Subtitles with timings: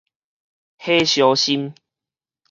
[0.79, 1.75] 火燒心